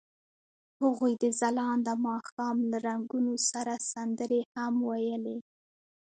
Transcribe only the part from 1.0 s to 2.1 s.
د ځلانده